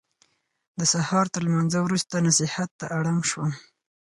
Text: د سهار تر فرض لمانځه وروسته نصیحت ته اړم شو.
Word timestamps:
د 0.79 0.81
سهار 0.93 1.25
تر 1.27 1.31
فرض 1.41 1.45
لمانځه 1.47 1.79
وروسته 1.83 2.23
نصیحت 2.27 2.69
ته 2.79 2.85
اړم 2.97 3.17
شو. 3.29 3.43